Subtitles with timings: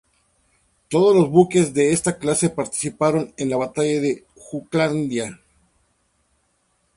[0.89, 5.39] Todos las buques de esta clase participaron en la Batalla de Jutlandia.